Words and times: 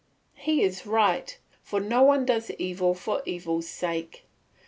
He 0.33 0.63
is 0.63 0.87
right, 0.87 1.37
for 1.61 1.79
no 1.79 2.01
one 2.01 2.25
does 2.25 2.49
evil 2.57 2.95
for 2.95 3.21
evil's 3.23 3.67
sake. 3.67 4.23